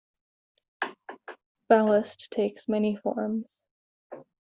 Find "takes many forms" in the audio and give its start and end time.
2.31-3.45